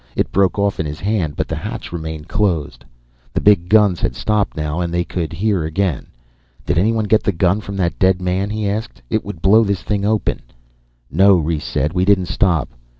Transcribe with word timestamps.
It 0.15 0.31
broke 0.31 0.57
off 0.57 0.79
in 0.79 0.87
his 0.87 0.99
hand 0.99 1.35
but 1.35 1.47
the 1.47 1.55
hatch 1.55 1.91
remained 1.91 2.27
closed. 2.27 2.83
The 3.35 3.39
big 3.39 3.69
guns 3.69 3.99
had 3.99 4.15
stopped 4.15 4.57
now 4.57 4.79
and 4.79 4.91
they 4.91 5.03
could 5.03 5.31
hear 5.31 5.63
again. 5.63 6.07
"Did 6.65 6.79
anyone 6.79 7.05
get 7.05 7.21
the 7.21 7.31
gun 7.31 7.61
from 7.61 7.77
that 7.77 7.99
dead 7.99 8.19
man?" 8.19 8.49
he 8.49 8.67
asked. 8.67 9.03
"It 9.11 9.23
would 9.23 9.43
blow 9.43 9.63
this 9.63 9.83
thing 9.83 10.03
open." 10.03 10.41
"No," 11.11 11.37
Rhes 11.37 11.63
said, 11.63 11.93
"we 11.93 12.03
didn't 12.03 12.29
stop." 12.33 12.69